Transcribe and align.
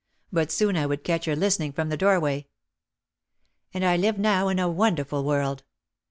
But 0.33 0.51
soon 0.51 0.77
I 0.77 0.87
would 0.87 1.03
catch 1.03 1.25
her 1.25 1.35
listening 1.35 1.73
from 1.73 1.89
the 1.89 1.95
doorway. 1.95 2.47
And 3.71 3.85
I 3.85 3.97
lived 3.97 4.17
now 4.17 4.47
in 4.47 4.57
a 4.57 4.67
wonderful 4.67 5.23
world. 5.23 5.63